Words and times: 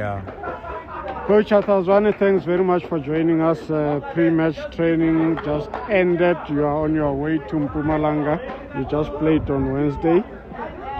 Yeah. 0.00 0.22
Coach 1.28 1.52
Arthur 1.52 1.80
Zwane, 1.84 2.18
thanks 2.18 2.44
very 2.44 2.64
much 2.64 2.84
for 2.86 2.98
joining 2.98 3.40
us. 3.40 3.70
Uh, 3.70 4.00
pre-match 4.12 4.56
training 4.74 5.38
just 5.44 5.70
ended. 5.88 6.36
You 6.48 6.64
are 6.64 6.82
on 6.82 6.96
your 6.96 7.14
way 7.14 7.38
to 7.38 7.54
Mpumalanga. 7.54 8.40
You 8.76 8.86
just 8.86 9.12
played 9.20 9.48
on 9.50 9.72
Wednesday. 9.72 10.24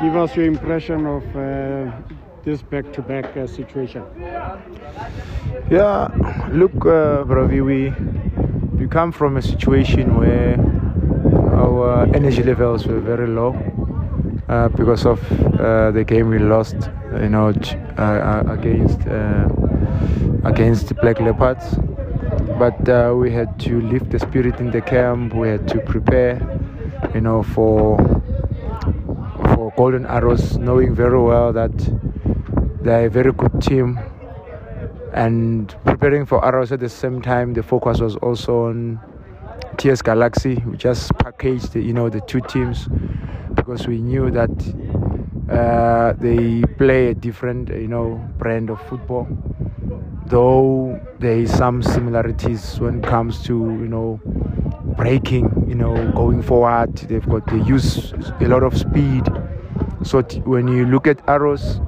Give 0.01 0.15
us 0.15 0.37
your 0.37 0.47
impression 0.47 1.07
of 1.07 1.25
uh, 1.37 1.91
this 2.45 2.63
back-to-back 2.63 3.37
uh, 3.37 3.49
situation. 3.49 4.05
Yeah, 5.69 6.07
look, 6.53 6.77
uh, 6.87 7.25
Bravi, 7.25 7.65
we 7.65 7.93
we 8.79 8.87
come 8.87 9.11
from 9.11 9.37
a 9.37 9.43
situation 9.43 10.17
where 10.17 10.55
our 11.53 12.05
energy 12.15 12.45
levels 12.45 12.87
were 12.87 13.01
very 13.01 13.27
low 13.27 13.57
uh, 14.49 14.69
because 14.69 15.05
of 15.05 15.19
uh, 15.59 15.91
the 15.91 16.05
game 16.05 16.29
we 16.29 16.39
lost, 16.39 16.77
you 17.21 17.29
know, 17.29 17.53
uh, 17.99 18.03
uh, 18.03 18.45
against 18.49 19.07
uh, 19.07 19.49
against 20.45 20.95
Black 20.97 21.21
Leopards. 21.21 21.77
But 22.59 23.17
we 23.17 23.31
had 23.31 23.59
to 23.61 23.81
lift 23.81 24.11
the 24.11 24.19
spirit 24.19 24.61
in 24.61 24.71
the 24.71 24.81
camp. 24.81 25.35
We 25.35 25.49
had 25.49 25.67
to 25.69 25.81
prepare, 25.81 26.41
you 27.15 27.21
know, 27.21 27.43
for 27.43 27.99
for 29.55 29.73
Golden 29.77 30.07
Arrows, 30.07 30.59
knowing 30.59 30.95
very 30.95 31.21
well 31.21 31.53
that 31.53 31.73
they're 32.83 33.07
a 33.07 33.11
very 33.11 33.33
good 33.33 33.61
team 33.63 33.99
and 35.15 35.75
preparing 35.85 36.27
for 36.27 36.45
Arrows 36.45 36.73
at 36.73 36.81
the 36.81 36.89
same 36.89 37.23
time. 37.23 37.55
The 37.55 37.63
focus 37.63 38.01
was 38.01 38.17
also 38.17 38.67
on 38.67 39.01
TS 39.77 40.03
Galaxy. 40.03 40.63
We 40.67 40.77
just 40.77 41.13
packaged, 41.19 41.75
you 41.77 41.93
know, 41.93 42.09
the 42.09 42.21
two 42.23 42.41
teams 42.41 42.89
because 43.55 43.87
we 43.87 43.99
knew 43.99 44.31
that 44.33 44.51
uh, 45.51 46.13
they 46.15 46.63
play 46.79 47.09
a 47.09 47.15
different, 47.15 47.69
you 47.69 47.89
know, 47.89 48.17
brand 48.39 48.71
of 48.71 48.81
football. 48.89 49.27
Though 50.27 50.99
there 51.19 51.37
is 51.39 51.55
some 51.57 51.83
similarities 51.83 52.81
when 52.81 52.99
it 52.99 53.05
comes 53.05 53.43
to, 53.45 53.53
you 53.55 53.89
know, 53.89 54.21
breaking, 54.97 55.67
you 55.69 55.75
know, 55.75 56.11
going 56.13 56.43
forward. 56.43 56.97
They've 56.97 57.29
got 57.29 57.47
they 57.47 57.61
use 57.61 58.13
a 58.41 58.47
lot 58.49 58.63
of 58.63 58.77
speed. 58.77 59.25
So 60.03 60.23
t- 60.23 60.41
when 60.41 60.69
you 60.69 60.87
look 60.87 61.07
at 61.07 61.21
arrows, 61.29 61.81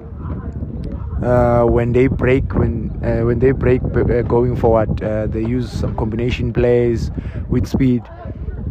uh, 1.23 1.65
when 1.65 1.93
they 1.93 2.07
break 2.07 2.55
when 2.55 2.91
uh, 3.05 3.25
when 3.25 3.39
they 3.39 3.51
break 3.51 3.83
uh, 3.83 4.23
going 4.23 4.55
forward 4.55 5.03
uh, 5.03 5.27
they 5.27 5.41
use 5.41 5.71
some 5.71 5.97
combination 5.97 6.53
plays 6.53 7.11
with 7.49 7.67
speed 7.67 8.03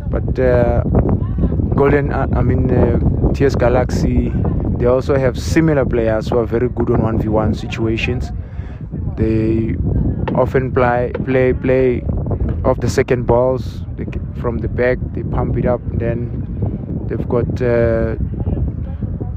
but 0.10 0.38
uh, 0.40 0.82
golden 1.76 2.14
i 2.14 2.42
mean 2.42 2.70
ts 3.34 3.56
galaxy 3.56 4.32
they 4.78 4.86
also 4.86 5.16
have 5.18 5.38
similar 5.38 5.86
players 5.86 6.30
who 6.30 6.38
are 6.38 6.46
very 6.46 6.70
good 6.70 6.92
on 6.92 7.00
1v1 7.02 7.56
situations 7.56 8.32
they 9.18 9.76
often 10.36 10.72
play 10.72 11.12
play 11.24 11.54
play 11.54 12.02
off 12.64 12.80
the 12.80 12.90
second 12.90 13.26
balls 13.26 13.82
from 14.42 14.58
the 14.58 14.68
back 14.68 14.98
they 15.14 15.24
pump 15.24 15.58
it 15.58 15.66
up 15.66 15.82
and 15.92 16.00
then 16.00 17.06
they've 17.08 17.28
got 17.30 17.48
uh, 17.62 18.16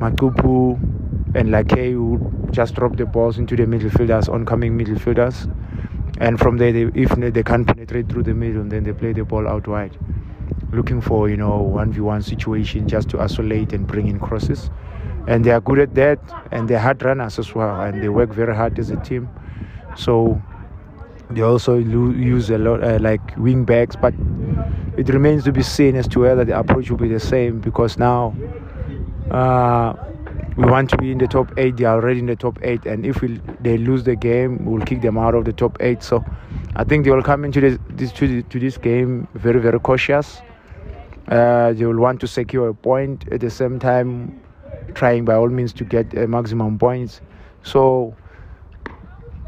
Matupu 0.00 0.78
and 1.34 1.50
Lake 1.50 1.92
who 1.92 2.19
just 2.50 2.75
drop 2.75 2.97
the 2.97 3.05
balls 3.05 3.39
into 3.39 3.56
the 3.56 3.64
midfielders, 3.64 4.28
oncoming 4.33 4.78
midfielders. 4.78 5.53
And 6.20 6.39
from 6.39 6.56
there, 6.56 6.72
they, 6.72 6.83
if 6.94 7.11
they 7.11 7.42
can't 7.42 7.66
penetrate 7.66 8.09
through 8.09 8.25
the 8.25 8.34
middle, 8.34 8.64
then 8.64 8.84
they 8.84 8.92
play 8.92 9.12
the 9.12 9.25
ball 9.25 9.47
out 9.47 9.69
wide, 9.69 9.97
looking 10.72 11.00
for 11.00 11.28
you 11.28 11.36
know 11.36 11.59
one 11.59 11.92
v 11.92 12.00
one 12.00 12.22
situation 12.22 12.89
just 12.89 13.09
to 13.11 13.20
isolate 13.20 13.72
and 13.72 13.86
bring 13.86 14.09
in 14.09 14.19
crosses. 14.19 14.70
And 15.28 15.44
they 15.44 15.50
are 15.52 15.60
good 15.60 15.78
at 15.78 15.94
that, 15.94 16.18
and 16.50 16.68
they're 16.68 16.80
hard 16.80 17.02
runners 17.04 17.38
as 17.38 17.54
well, 17.54 17.80
and 17.82 18.02
they 18.02 18.08
work 18.08 18.30
very 18.32 18.56
hard 18.56 18.78
as 18.78 18.90
a 18.90 18.96
team. 18.96 19.28
So 19.94 20.40
they 21.30 21.42
also 21.42 21.76
use 21.76 22.48
a 22.48 22.56
lot 22.56 22.82
uh, 22.82 22.98
like 23.00 23.36
wing 23.36 23.64
backs, 23.64 23.94
but 23.94 24.14
it 24.96 25.08
remains 25.10 25.44
to 25.44 25.52
be 25.52 25.62
seen 25.62 25.96
as 25.96 26.08
to 26.08 26.20
whether 26.20 26.44
the 26.44 26.58
approach 26.58 26.90
will 26.90 26.96
be 26.96 27.08
the 27.08 27.20
same 27.20 27.60
because 27.60 27.98
now 27.98 28.34
uh, 29.30 29.92
we 30.56 30.64
want 30.64 30.88
to 30.91 30.97
be 30.97 31.12
in 31.12 31.19
the 31.19 31.28
top 31.28 31.53
eight. 31.58 31.76
They 31.76 31.84
are 31.84 31.97
already 31.97 32.20
in 32.20 32.26
the 32.26 32.36
top 32.36 32.58
eight, 32.62 32.86
and 32.86 33.04
if 33.04 33.20
we, 33.20 33.41
they 33.60 33.76
lose 33.76 34.04
the 34.04 34.16
game, 34.16 34.64
we'll 34.64 34.86
kick 34.86 35.03
them 35.03 35.19
out 35.19 35.34
of 35.34 35.44
the 35.44 35.53
top 35.53 35.76
eight. 35.80 36.03
So 36.03 36.24
I 36.76 36.84
think 36.84 37.04
they 37.04 37.10
will 37.10 37.22
come 37.22 37.44
into 37.44 37.60
this, 37.60 37.78
this 37.91 38.12
to, 38.12 38.42
to 38.42 38.58
this 38.58 38.78
game 38.78 39.28
very 39.34 39.60
very 39.60 39.78
cautious. 39.78 40.41
Uh, 41.28 41.74
they 41.74 41.84
will 41.84 42.00
want 42.00 42.20
to 42.20 42.26
secure 42.26 42.69
a 42.69 42.74
point 42.74 43.30
at 43.30 43.41
the 43.41 43.50
same 43.50 43.78
time, 43.78 44.41
trying 44.98 45.25
by 45.25 45.34
all 45.34 45.48
means 45.48 45.72
to 45.72 45.84
get 45.84 46.06
uh, 46.19 46.26
maximum 46.26 46.76
points. 46.76 47.20
So 47.62 48.16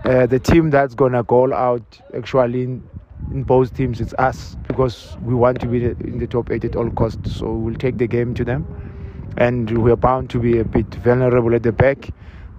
uh, 0.04 0.26
the 0.26 0.38
team 0.38 0.70
that's 0.70 0.94
gonna 0.94 1.24
goal 1.24 1.52
out 1.52 2.00
actually 2.16 2.62
in, 2.62 2.88
in 3.32 3.42
both 3.42 3.74
teams 3.76 4.00
it's 4.00 4.14
us 4.14 4.56
because 4.68 5.16
we 5.22 5.34
want 5.34 5.60
to 5.60 5.66
be 5.66 5.84
in 5.84 6.18
the 6.18 6.26
top 6.28 6.52
eight 6.52 6.64
at 6.64 6.76
all 6.76 6.88
costs. 6.90 7.34
So 7.36 7.52
we'll 7.52 7.74
take 7.74 7.98
the 7.98 8.06
game 8.06 8.32
to 8.34 8.44
them, 8.44 8.64
and 9.38 9.76
we're 9.82 9.96
bound 9.96 10.30
to 10.30 10.38
be 10.38 10.60
a 10.60 10.64
bit 10.64 10.86
vulnerable 10.94 11.52
at 11.54 11.64
the 11.64 11.72
back, 11.72 12.10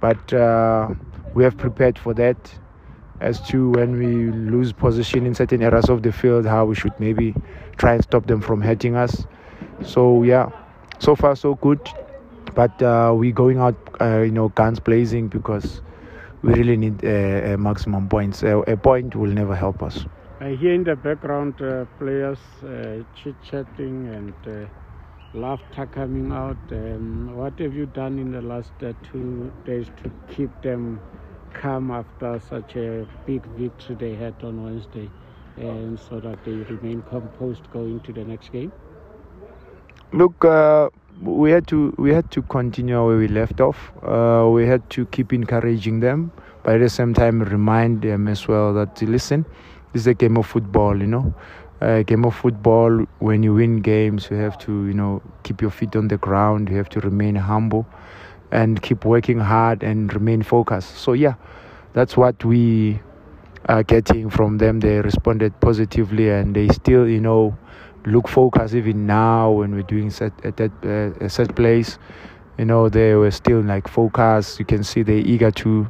but 0.01 0.33
uh, 0.33 0.89
we 1.33 1.45
have 1.45 1.57
prepared 1.57 1.97
for 1.97 2.13
that. 2.15 2.37
As 3.21 3.39
to 3.49 3.69
when 3.69 3.99
we 3.99 4.31
lose 4.31 4.73
position 4.73 5.27
in 5.27 5.35
certain 5.35 5.61
areas 5.61 5.89
of 5.89 6.01
the 6.01 6.11
field, 6.11 6.43
how 6.43 6.65
we 6.65 6.73
should 6.73 6.99
maybe 6.99 7.35
try 7.77 7.93
and 7.93 8.03
stop 8.03 8.25
them 8.25 8.41
from 8.41 8.61
hurting 8.61 8.95
us. 8.95 9.27
So 9.83 10.23
yeah, 10.23 10.49
so 10.97 11.15
far 11.15 11.35
so 11.35 11.53
good, 11.53 11.79
but 12.53 12.81
uh, 12.81 13.13
we're 13.15 13.31
going 13.33 13.59
out, 13.59 13.75
uh, 14.01 14.19
you 14.19 14.31
know, 14.31 14.49
guns 14.49 14.79
blazing 14.79 15.27
because 15.27 15.81
we 16.41 16.53
really 16.53 16.77
need 16.77 17.03
uh, 17.03 17.53
uh, 17.53 17.57
maximum 17.57 18.07
points. 18.09 18.43
A 18.43 18.77
point 18.77 19.15
will 19.15 19.29
never 19.31 19.55
help 19.55 19.81
us. 19.83 20.05
I 20.39 20.51
hear 20.51 20.73
in 20.73 20.83
the 20.83 20.95
background 20.95 21.61
uh, 21.61 21.85
players 21.97 22.39
uh, 22.63 23.03
chit-chatting 23.13 24.07
and 24.07 24.35
uh, 24.47 24.67
laughter 25.33 25.85
coming 25.87 26.31
out. 26.31 26.57
Um, 26.71 27.35
what 27.35 27.59
have 27.59 27.73
you 27.73 27.85
done 27.85 28.17
in 28.19 28.31
the 28.31 28.41
last 28.41 28.73
uh, 28.81 28.93
two 29.03 29.53
days 29.65 29.91
to 29.97 30.11
keep 30.27 30.61
them 30.61 31.01
calm 31.53 31.91
after 31.91 32.39
such 32.39 32.75
a 32.75 33.07
big 33.25 33.45
victory 33.47 33.95
they 33.95 34.15
had 34.15 34.43
on 34.43 34.63
Wednesday, 34.63 35.11
and 35.57 35.99
so 35.99 36.19
that 36.19 36.43
they 36.43 36.63
remain 36.63 37.01
composed 37.03 37.69
going 37.69 38.01
to 38.01 38.13
the 38.13 38.23
next 38.25 38.49
game? 38.51 38.73
Look, 40.13 40.43
uh, 40.45 40.89
we 41.21 41.51
had 41.51 41.67
to 41.67 41.93
we 41.97 42.13
had 42.13 42.31
to 42.31 42.41
continue 42.43 43.05
where 43.05 43.17
we 43.17 43.27
left 43.27 43.61
off. 43.61 43.91
Uh, 44.03 44.49
we 44.49 44.65
had 44.65 44.89
to 44.91 45.05
keep 45.07 45.33
encouraging 45.33 45.99
them, 45.99 46.31
but 46.63 46.75
at 46.75 46.81
the 46.81 46.89
same 46.89 47.13
time 47.13 47.41
remind 47.41 48.01
them 48.01 48.27
as 48.27 48.47
well 48.47 48.73
that 48.73 49.01
listen, 49.01 49.45
this 49.93 50.01
is 50.03 50.07
a 50.07 50.13
game 50.13 50.37
of 50.37 50.47
football. 50.47 50.97
You 50.97 51.07
know, 51.07 51.33
a 51.81 52.03
game 52.03 52.25
of 52.25 52.35
football. 52.35 53.05
When 53.19 53.43
you 53.43 53.53
win 53.53 53.81
games, 53.81 54.29
you 54.31 54.37
have 54.37 54.57
to 54.59 54.87
you 54.87 54.93
know 54.93 55.21
keep 55.43 55.61
your 55.61 55.71
feet 55.71 55.95
on 55.95 56.07
the 56.07 56.17
ground. 56.17 56.69
You 56.69 56.77
have 56.77 56.89
to 56.89 56.99
remain 57.01 57.35
humble, 57.35 57.85
and 58.51 58.81
keep 58.81 59.05
working 59.05 59.39
hard 59.39 59.83
and 59.83 60.13
remain 60.13 60.41
focused. 60.41 60.97
So 60.97 61.13
yeah, 61.13 61.35
that's 61.93 62.17
what 62.17 62.43
we 62.43 62.99
are 63.65 63.83
getting 63.83 64.29
from 64.29 64.57
them. 64.57 64.79
They 64.79 65.01
responded 65.01 65.59
positively, 65.59 66.29
and 66.29 66.55
they 66.55 66.67
still 66.69 67.07
you 67.07 67.19
know 67.21 67.57
look 68.05 68.27
focused 68.27 68.73
even 68.73 69.05
now 69.05 69.51
when 69.51 69.73
we're 69.75 69.83
doing 69.83 70.09
set 70.09 70.33
at 70.45 70.57
that 70.57 70.71
uh, 70.83 71.25
a 71.25 71.29
set 71.29 71.55
place. 71.55 71.97
You 72.57 72.65
know 72.65 72.89
they 72.89 73.15
were 73.15 73.31
still 73.31 73.61
like 73.61 73.87
focused. 73.87 74.59
You 74.59 74.65
can 74.65 74.83
see 74.83 75.03
they're 75.03 75.15
eager 75.17 75.51
to 75.51 75.87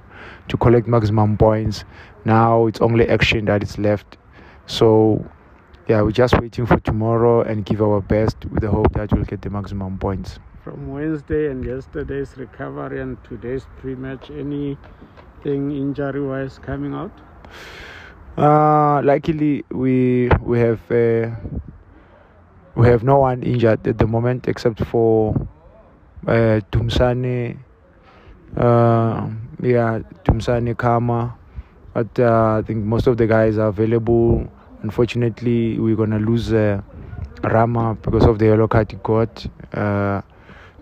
to 0.47 0.57
collect 0.57 0.87
maximum 0.87 1.37
points. 1.37 1.83
Now 2.25 2.67
it's 2.67 2.81
only 2.81 3.07
action 3.07 3.45
that 3.45 3.63
is 3.63 3.77
left. 3.77 4.17
So 4.65 5.25
yeah 5.87 6.01
we're 6.01 6.11
just 6.11 6.39
waiting 6.39 6.65
for 6.65 6.79
tomorrow 6.79 7.41
and 7.41 7.65
give 7.65 7.81
our 7.81 8.01
best 8.01 8.45
with 8.45 8.61
the 8.61 8.69
hope 8.69 8.93
that 8.93 9.11
we'll 9.11 9.25
get 9.25 9.41
the 9.41 9.49
maximum 9.49 9.97
points. 9.97 10.39
From 10.63 10.91
Wednesday 10.91 11.49
and 11.49 11.65
yesterday's 11.65 12.37
recovery 12.37 13.01
and 13.01 13.17
today's 13.23 13.65
pre-match, 13.77 14.29
anything 14.29 14.77
injury-wise 15.71 16.59
coming 16.59 16.93
out? 16.93 17.11
Uh, 18.37 19.01
luckily, 19.03 19.65
we 19.71 20.29
we 20.41 20.59
have 20.59 20.79
uh, 20.91 21.31
we 22.75 22.87
have 22.87 23.03
no 23.03 23.19
one 23.19 23.43
injured 23.43 23.85
at 23.87 23.97
the 23.97 24.07
moment 24.07 24.47
except 24.47 24.83
for 24.85 25.35
uh, 26.27 26.61
Tumsane. 26.71 27.57
Uh, 28.55 29.29
yeah, 29.61 29.99
Tumsane 30.25 30.77
Kama, 30.77 31.35
but 31.93 32.19
uh, 32.19 32.57
I 32.57 32.61
think 32.65 32.83
most 32.83 33.07
of 33.07 33.17
the 33.17 33.27
guys 33.27 33.57
are 33.57 33.67
available. 33.67 34.47
Unfortunately, 34.81 35.79
we're 35.79 35.95
gonna 35.95 36.19
lose 36.19 36.51
uh, 36.51 36.81
Rama 37.43 37.95
because 38.01 38.25
of 38.25 38.39
the 38.39 38.45
yellow 38.45 38.67
card 38.67 38.91
he 38.91 38.97
got. 39.03 39.45
Uh, 39.73 40.21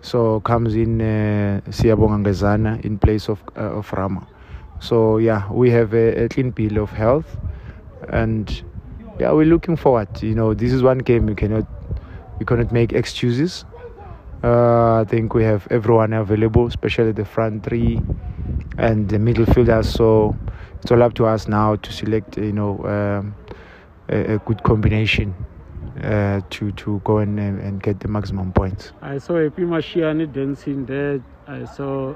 so 0.02 0.40
comes 0.42 0.76
in 0.76 1.02
uh, 1.02 1.62
Siyabonga 1.70 2.84
in 2.86 2.98
place 2.98 3.28
of 3.30 3.44
uh, 3.58 3.78
of 3.78 3.92
Rama. 3.94 4.28
So 4.80 5.18
yeah, 5.18 5.52
we 5.52 5.70
have 5.72 5.94
a, 5.94 6.24
a 6.26 6.30
clean 6.30 6.52
bill 6.52 6.78
of 6.78 6.90
health, 6.92 7.38
and 8.10 8.50
yeah, 9.20 9.32
we're 9.32 9.46
looking 9.46 9.76
forward. 9.76 10.08
You 10.24 10.36
know, 10.36 10.54
this 10.54 10.72
is 10.72 10.82
one 10.82 11.00
game 11.00 11.26
we 11.26 11.36
cannot 11.36 11.68
we 12.40 12.46
cannot 12.46 12.72
make 12.72 12.94
excuses. 12.94 13.66
Uh, 14.44 15.02
I 15.02 15.06
think 15.06 15.34
we 15.34 15.44
have 15.44 15.68
everyone 15.70 16.14
available, 16.14 16.66
especially 16.66 17.12
the 17.12 17.26
front 17.26 17.64
three. 17.64 18.02
and 18.80 19.10
the 19.10 19.18
midfielders. 19.18 19.86
So 19.86 20.36
it's 20.82 20.92
all 20.92 21.04
up 21.04 21.14
to 21.16 21.26
us 21.26 21.48
now 21.48 21.76
to 21.76 21.92
select, 21.92 22.38
you 22.38 22.54
know, 22.54 22.80
um, 22.86 23.36
a, 24.10 24.36
a, 24.36 24.38
good 24.40 24.64
combination 24.64 25.36
uh, 26.04 26.42
to 26.50 26.72
to 26.72 27.02
go 27.04 27.18
and, 27.20 27.40
and 27.40 27.84
get 27.84 28.00
the 28.00 28.08
maximum 28.08 28.54
points. 28.54 28.94
I 29.02 29.18
saw 29.18 29.42
Happy 29.44 29.64
Mashiane 29.64 30.32
dancing 30.32 30.86
there. 30.86 31.22
I 31.48 31.66
saw 31.66 32.16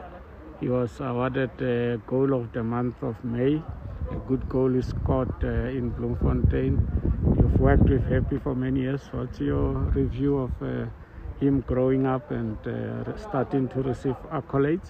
he 0.60 0.70
was 0.70 1.00
awarded 1.00 1.52
the 1.58 2.02
goal 2.08 2.34
of 2.34 2.52
the 2.54 2.64
month 2.64 3.04
of 3.04 3.22
May. 3.24 3.62
A 4.12 4.16
good 4.28 4.48
goal 4.48 4.76
is 4.76 4.88
scored 4.88 5.34
uh, 5.44 5.48
in 5.48 5.90
Bloemfontein. 5.90 7.13
You've 7.26 7.60
worked 7.60 7.90
with 7.90 8.06
Happy 8.10 8.38
for 8.38 8.54
many 8.54 8.82
years. 8.82 9.02
What's 9.12 9.40
your 9.40 9.72
review 9.96 10.40
of 10.40 10.52
uh, 10.62 10.86
him 11.40 11.62
growing 11.62 12.06
up 12.06 12.32
and 12.32 12.58
uh, 12.68 13.18
starting 13.18 13.70
to 13.70 13.82
receive 13.82 14.16
accolades? 14.30 14.90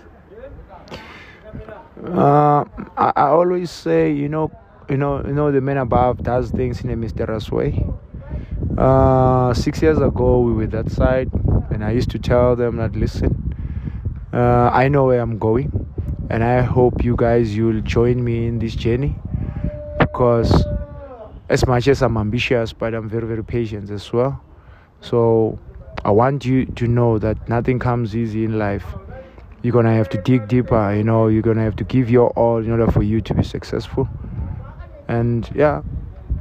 Uh, 2.03 2.65
I, 2.97 3.13
I, 3.15 3.27
always 3.27 3.69
say, 3.69 4.11
you 4.11 4.29
know, 4.29 4.51
you 4.89 4.97
know, 4.97 5.23
you 5.23 5.33
know, 5.33 5.51
the 5.51 5.61
man 5.61 5.77
above 5.77 6.23
does 6.23 6.49
things 6.49 6.81
in 6.81 6.89
a 6.89 6.95
mysterious 6.95 7.51
way. 7.51 7.85
Uh, 8.77 9.53
six 9.53 9.81
years 9.83 9.99
ago, 9.99 10.39
we 10.39 10.53
were 10.53 10.67
that 10.67 10.89
side, 10.89 11.31
and 11.69 11.85
I 11.85 11.91
used 11.91 12.09
to 12.11 12.19
tell 12.19 12.55
them 12.55 12.77
that, 12.77 12.95
listen, 12.95 13.53
uh, 14.33 14.71
I 14.73 14.87
know 14.87 15.05
where 15.05 15.21
I'm 15.21 15.37
going, 15.37 15.71
and 16.31 16.43
I 16.43 16.61
hope 16.61 17.03
you 17.03 17.15
guys 17.15 17.55
you'll 17.55 17.81
join 17.81 18.23
me 18.23 18.47
in 18.47 18.57
this 18.57 18.73
journey, 18.73 19.15
because 19.99 20.65
as 21.53 21.67
much 21.67 21.87
as 21.87 22.01
I'm 22.01 22.17
ambitious, 22.17 22.73
but 22.73 22.95
I'm 22.95 23.07
very, 23.07 23.27
very 23.27 23.43
patient 23.43 23.91
as 23.91 24.11
well. 24.11 24.43
So 25.01 25.59
I 26.03 26.09
want 26.09 26.45
you 26.45 26.65
to 26.65 26.87
know 26.87 27.19
that 27.19 27.47
nothing 27.47 27.77
comes 27.77 28.15
easy 28.15 28.43
in 28.43 28.57
life. 28.57 28.85
You're 29.61 29.71
gonna 29.71 29.93
have 29.93 30.09
to 30.09 30.17
dig 30.17 30.47
deeper, 30.47 30.95
you 30.95 31.03
know, 31.03 31.27
you're 31.27 31.43
gonna 31.43 31.61
have 31.63 31.75
to 31.75 31.83
give 31.83 32.09
your 32.09 32.31
all 32.31 32.57
in 32.57 32.71
order 32.71 32.91
for 32.91 33.03
you 33.03 33.21
to 33.21 33.33
be 33.35 33.43
successful. 33.43 34.09
And 35.07 35.47
yeah, 35.53 35.83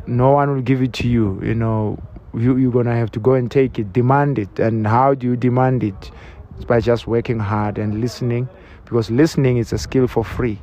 no 0.06 0.30
one 0.30 0.54
will 0.54 0.62
give 0.62 0.80
it 0.80 0.94
to 0.94 1.08
you, 1.08 1.38
you 1.44 1.54
know. 1.54 1.98
You, 2.34 2.56
you're 2.56 2.72
gonna 2.72 2.96
have 2.96 3.10
to 3.10 3.20
go 3.20 3.34
and 3.34 3.50
take 3.50 3.78
it, 3.78 3.92
demand 3.92 4.38
it. 4.38 4.58
And 4.58 4.86
how 4.86 5.12
do 5.12 5.26
you 5.26 5.36
demand 5.36 5.84
it? 5.84 6.10
It's 6.56 6.64
by 6.64 6.80
just 6.80 7.06
working 7.06 7.38
hard 7.38 7.76
and 7.76 8.00
listening, 8.00 8.48
because 8.86 9.10
listening 9.10 9.58
is 9.58 9.74
a 9.74 9.78
skill 9.78 10.06
for 10.08 10.24
free. 10.24 10.58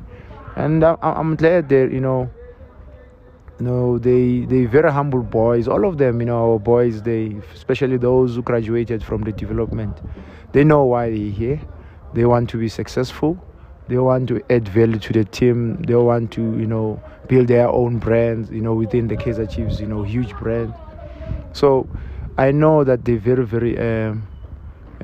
And 0.56 0.82
uh, 0.82 0.96
I, 1.02 1.12
I'm 1.12 1.36
glad 1.36 1.68
that, 1.68 1.92
you 1.92 2.00
know, 2.00 2.28
you 3.60 3.66
know 3.66 3.98
they 3.98 4.40
they 4.46 4.64
very 4.64 4.90
humble 4.90 5.22
boys. 5.22 5.68
All 5.68 5.84
of 5.86 5.98
them 5.98 6.20
you 6.20 6.26
know 6.26 6.52
our 6.52 6.58
boys 6.58 7.02
they 7.02 7.36
especially 7.54 7.98
those 7.98 8.34
who 8.36 8.42
graduated 8.42 9.04
from 9.04 9.22
the 9.22 9.32
development 9.32 9.98
they 10.52 10.64
know 10.64 10.84
why 10.84 11.10
they're 11.10 11.30
here. 11.30 11.60
They 12.14 12.24
want 12.24 12.50
to 12.50 12.56
be 12.56 12.68
successful. 12.68 13.38
They 13.88 13.98
want 13.98 14.28
to 14.28 14.42
add 14.50 14.66
value 14.68 14.98
to 14.98 15.12
the 15.12 15.24
team. 15.24 15.82
They 15.82 15.94
want 15.94 16.32
to 16.32 16.40
you 16.40 16.66
know 16.66 17.02
build 17.28 17.48
their 17.48 17.68
own 17.68 17.98
brands 17.98 18.50
you 18.50 18.62
know 18.62 18.74
within 18.74 19.08
the 19.08 19.16
Kaizer 19.16 19.48
Chiefs 19.48 19.78
you 19.78 19.86
know 19.86 20.02
huge 20.02 20.32
brand. 20.36 20.74
So 21.52 21.86
I 22.38 22.50
know 22.52 22.82
that 22.84 23.04
they're 23.04 23.18
very 23.18 23.44
very 23.44 23.78
um, 23.78 24.26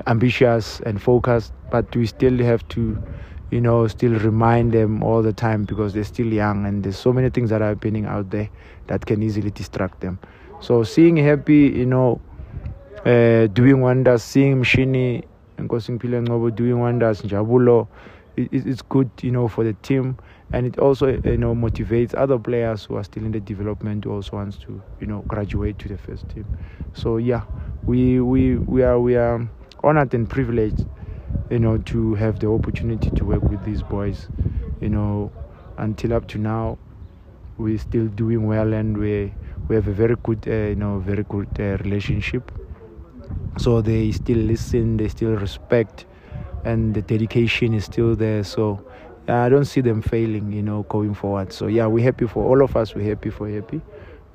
ambitious 0.07 0.79
and 0.81 1.01
focused 1.01 1.53
but 1.71 1.95
we 1.95 2.05
still 2.07 2.37
have 2.39 2.67
to 2.69 3.01
you 3.51 3.61
know, 3.61 3.87
still 3.87 4.13
remind 4.19 4.73
them 4.73 5.03
all 5.03 5.21
the 5.21 5.33
time 5.33 5.63
because 5.65 5.93
they're 5.93 6.03
still 6.03 6.27
young 6.27 6.65
and 6.65 6.83
there's 6.83 6.97
so 6.97 7.13
many 7.13 7.29
things 7.29 7.49
that 7.49 7.61
are 7.61 7.69
happening 7.69 8.05
out 8.05 8.29
there 8.29 8.49
that 8.87 9.05
can 9.05 9.23
easily 9.23 9.51
distract 9.51 10.01
them. 10.01 10.19
So 10.59 10.83
seeing 10.83 11.17
Happy, 11.17 11.67
you 11.75 11.85
know, 11.85 12.21
uh, 13.05 13.47
doing 13.47 13.81
wonders, 13.81 14.23
seeing 14.23 14.57
Mshini 14.61 15.23
and 15.57 15.69
Nkosingiphile 15.69 16.25
Ngcobo 16.27 16.53
doing 16.55 16.79
wonders, 16.79 17.21
Jabulo, 17.21 17.87
it, 18.35 18.49
it's 18.51 18.81
good, 18.81 19.09
you 19.21 19.31
know, 19.31 19.47
for 19.47 19.63
the 19.63 19.73
team 19.73 20.17
and 20.51 20.65
it 20.65 20.77
also, 20.79 21.19
you 21.23 21.37
know, 21.37 21.53
motivates 21.55 22.13
other 22.17 22.37
players 22.39 22.85
who 22.85 22.95
are 22.95 23.03
still 23.03 23.25
in 23.25 23.31
the 23.31 23.39
development 23.39 24.03
who 24.05 24.11
also 24.11 24.37
wants 24.37 24.57
to, 24.57 24.81
you 24.99 25.07
know, 25.07 25.21
graduate 25.27 25.77
to 25.79 25.87
the 25.87 25.97
first 25.97 26.27
team. 26.29 26.47
So 26.93 27.17
yeah, 27.17 27.43
we 27.85 28.19
we 28.19 28.57
we 28.57 28.83
are 28.83 28.99
we 28.99 29.15
are 29.15 29.47
honored 29.83 30.13
and 30.13 30.29
privileged 30.29 30.85
you 31.49 31.59
know, 31.59 31.77
to 31.77 32.15
have 32.15 32.39
the 32.39 32.49
opportunity 32.49 33.09
to 33.11 33.25
work 33.25 33.43
with 33.43 33.63
these 33.63 33.81
boys, 33.81 34.27
you 34.81 34.89
know, 34.89 35.31
until 35.77 36.13
up 36.13 36.27
to 36.29 36.37
now, 36.37 36.77
we're 37.57 37.77
still 37.77 38.07
doing 38.07 38.45
well 38.45 38.73
and 38.73 38.97
we 38.97 39.33
we 39.67 39.75
have 39.75 39.87
a 39.87 39.91
very 39.91 40.15
good, 40.23 40.47
uh, 40.47 40.51
you 40.51 40.75
know, 40.75 40.99
very 40.99 41.23
good 41.23 41.49
uh, 41.59 41.77
relationship. 41.83 42.51
So 43.57 43.81
they 43.81 44.11
still 44.11 44.37
listen, 44.37 44.97
they 44.97 45.07
still 45.09 45.35
respect, 45.35 46.05
and 46.63 46.93
the 46.93 47.01
dedication 47.01 47.73
is 47.73 47.85
still 47.85 48.15
there. 48.15 48.43
So 48.43 48.85
I 49.27 49.49
don't 49.49 49.65
see 49.65 49.81
them 49.81 50.01
failing, 50.01 50.53
you 50.53 50.61
know, 50.61 50.83
going 50.83 51.13
forward. 51.13 51.51
So 51.51 51.67
yeah, 51.67 51.87
we're 51.87 52.03
happy 52.03 52.27
for 52.27 52.45
all 52.45 52.63
of 52.63 52.75
us. 52.77 52.95
We're 52.95 53.09
happy 53.09 53.29
for 53.29 53.49
happy, 53.49 53.81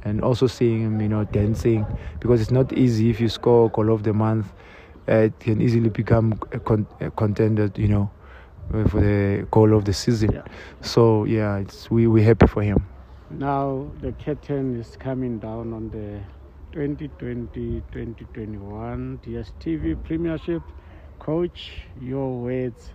and 0.04 0.22
also 0.22 0.46
seeing 0.46 1.00
you 1.00 1.08
know, 1.08 1.24
dancing 1.24 1.86
because 2.20 2.40
it's 2.40 2.50
not 2.50 2.72
easy 2.72 3.10
if 3.10 3.20
you 3.20 3.28
score 3.28 3.70
goal 3.70 3.92
of 3.92 4.02
the 4.02 4.12
month 4.12 4.52
it 5.06 5.38
can 5.40 5.60
easily 5.60 5.88
become 5.88 6.38
a, 6.52 6.58
con- 6.58 6.86
a 7.00 7.10
contender, 7.10 7.70
you 7.76 7.88
know, 7.88 8.10
uh, 8.72 8.86
for 8.88 9.00
the 9.00 9.46
goal 9.50 9.74
of 9.74 9.84
the 9.84 9.92
season. 9.92 10.32
Yeah. 10.32 10.42
So 10.80 11.24
yeah, 11.24 11.58
it's 11.58 11.90
we 11.90 12.06
we 12.06 12.22
happy 12.22 12.46
for 12.46 12.62
him. 12.62 12.84
Now 13.30 13.90
the 14.00 14.12
curtain 14.12 14.78
is 14.78 14.96
coming 14.98 15.38
down 15.38 15.72
on 15.72 15.90
the 15.90 16.20
2020-2021 16.72 19.18
DSTV 19.24 20.02
Premiership. 20.04 20.62
Coach, 21.18 21.72
your 22.00 22.40
words 22.40 22.90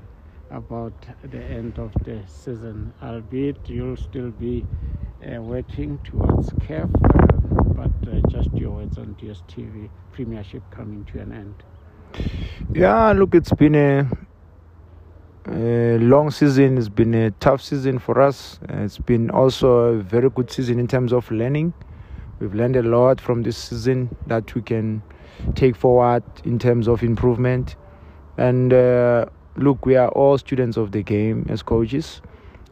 about 0.51 0.94
the 1.31 1.42
end 1.44 1.80
of 1.80 1.92
the 2.03 2.21
season, 2.27 2.94
albeit 3.01 3.57
you'll 3.69 3.98
still 3.98 4.31
be 4.31 4.65
uh, 5.24 5.42
working 5.42 5.98
towards 6.03 6.50
CAF, 6.51 6.83
uh, 6.83 6.88
but 7.74 7.92
uh, 8.10 8.19
just 8.30 8.51
your 8.53 8.71
words 8.71 8.98
on 8.98 9.15
DSTV 9.21 9.89
Premiership 10.12 10.63
coming 10.71 11.06
to 11.06 11.19
an 11.19 11.31
end. 11.31 11.63
Yeah, 12.73 13.11
look, 13.13 13.33
it's 13.33 13.53
been 13.53 13.75
a, 13.75 14.07
a, 15.49 15.97
long 15.99 16.31
season. 16.31 16.77
It's 16.77 16.89
been 16.89 17.13
a 17.13 17.31
tough 17.31 17.61
season 17.61 17.97
for 17.97 18.21
us. 18.21 18.59
It's 18.69 18.97
been 18.97 19.31
also 19.31 19.69
a 19.77 19.97
very 19.97 20.29
good 20.29 20.51
season 20.51 20.79
in 20.79 20.87
terms 20.87 21.13
of 21.13 21.31
learning. 21.31 21.73
We've 22.39 22.53
learned 22.53 22.75
a 22.75 22.83
lot 22.83 23.19
from 23.19 23.41
this 23.43 23.57
season 23.57 24.15
that 24.27 24.53
we 24.53 24.61
can 24.61 25.01
take 25.55 25.75
forward 25.75 26.23
in 26.43 26.59
terms 26.59 26.87
of 26.87 27.03
improvement. 27.03 27.75
And 28.37 28.73
uh, 28.73 29.25
look, 29.55 29.85
we 29.85 29.95
are 29.95 30.09
all 30.09 30.37
students 30.37 30.77
of 30.77 30.91
the 30.91 31.01
game 31.01 31.45
as 31.49 31.63
coaches, 31.63 32.21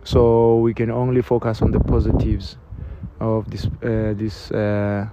so 0.03 0.57
we 0.57 0.74
can 0.74 0.92
only 0.92 1.21
focus 1.21 1.62
on 1.62 1.71
the 1.71 1.80
positives 1.80 2.57
of 3.19 3.49
this 3.49 3.66
uh, 3.66 4.14
this. 4.16 4.52
Uh, 4.52 5.07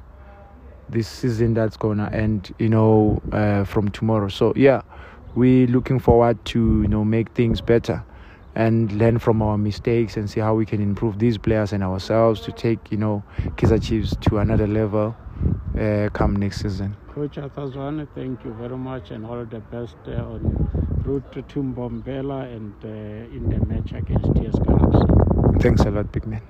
this 0.93 1.09
season 1.09 1.55
that's 1.55 1.77
gonna 1.77 2.09
end 2.13 2.55
you 2.59 2.69
know 2.69 3.21
uh, 3.33 3.65
from 3.65 3.89
tomorrow 3.91 4.29
so 4.29 4.53
yeah 4.57 4.83
we're 5.35 5.67
looking 5.67 5.99
forward 5.99 6.43
to 6.45 6.83
you 6.83 6.89
know 6.89 7.05
make 7.05 7.31
things 7.31 7.61
better 7.61 8.05
and 8.55 8.93
learn 8.93 9.19
from 9.19 9.41
our 9.41 9.57
mistakes 9.57 10.17
and 10.17 10.29
see 10.29 10.41
how 10.41 10.55
we 10.55 10.67
can 10.67 10.81
improve 10.81 11.19
these 11.19 11.39
players 11.39 11.73
and 11.73 11.83
ourselves 11.83 12.41
to 12.43 12.53
take 12.53 12.79
you 12.91 12.99
know 12.99 13.23
Kaizer 13.57 13.83
Chiefs 13.83 14.15
to 14.23 14.39
another 14.39 14.67
level 14.67 15.17
uh, 15.79 16.09
come 16.13 16.37
next 16.37 16.61
season. 16.61 16.95
Coach 17.09 17.39
Arthur 17.39 17.69
Zwane, 17.69 18.07
thank 18.15 18.45
you 18.45 18.53
very 18.55 18.77
much 18.77 19.11
and 19.11 19.27
all 19.27 19.45
the 19.45 19.61
best 19.61 19.97
uh, 20.07 20.13
on 20.13 20.83
route 21.05 21.33
to 21.33 21.63
Mbombela 21.63 22.45
and 22.55 22.75
uh, 22.85 22.89
in 22.89 23.49
the 23.49 23.65
match 23.67 23.93
against 23.93 24.35
TS 24.37 24.59
Galaxy. 24.67 25.61
Thanks 25.61 25.83
a 25.83 25.91
lot, 25.91 26.13
big 26.13 26.27
man. 26.27 26.43